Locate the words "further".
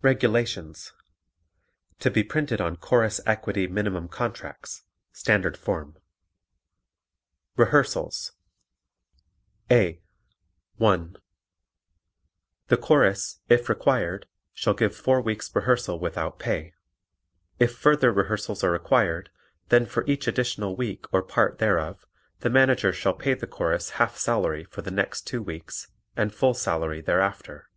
17.76-18.10